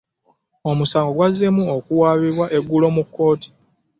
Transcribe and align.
Omusango 0.69 1.09
gwazzemu 1.15 1.63
okuwabirwa 1.77 2.45
eggulo 2.57 2.87
mu 2.95 3.03
kooti. 3.13 3.49